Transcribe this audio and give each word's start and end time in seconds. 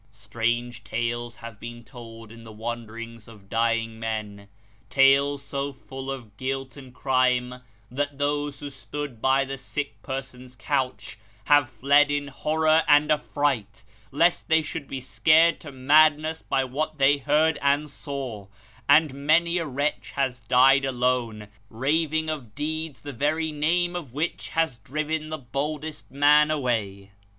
Strange 0.11 0.83
tales 0.83 1.35
have 1.35 1.59
been 1.59 1.83
told 1.83 2.31
in 2.31 2.43
the 2.43 2.51
wanderings 2.51 3.27
of 3.27 3.51
dying 3.51 3.99
men; 3.99 4.47
tales 4.89 5.43
so 5.43 5.71
full 5.71 6.09
of 6.09 6.35
guilt 6.37 6.75
and 6.75 6.91
crime, 6.91 7.61
that 7.91 8.17
those 8.17 8.59
who 8.59 8.71
stood 8.71 9.21
by 9.21 9.45
the 9.45 9.59
sick 9.59 10.01
person's 10.01 10.55
couch 10.55 11.19
have 11.45 11.69
fled 11.69 12.09
in 12.09 12.29
horror 12.29 12.81
and 12.87 13.11
affright, 13.11 13.83
lest 14.09 14.47
they 14.49 14.63
should 14.63 14.87
be 14.87 14.99
scared 14.99 15.59
to 15.59 15.71
madness 15.71 16.41
by 16.41 16.63
what 16.63 16.97
they 16.97 17.17
heard 17.17 17.59
and 17.61 17.87
saw; 17.91 18.47
and 18.89 19.13
many 19.13 19.59
a 19.59 19.67
wretch 19.67 20.13
has 20.15 20.39
died 20.39 20.83
alone, 20.83 21.47
raving 21.69 22.27
of 22.27 22.55
deeds 22.55 23.01
the 23.01 23.13
very 23.13 23.51
name 23.51 23.95
of 23.95 24.13
which 24.15 24.47
has 24.49 24.77
driven 24.77 25.29
the 25.29 25.37
boldest 25.37 26.09
man 26.09 26.49
away. 26.49 27.11